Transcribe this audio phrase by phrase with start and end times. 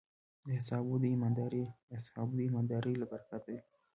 [0.45, 1.05] د اصحابو د
[2.43, 3.57] ایماندارۍ له برکته وې.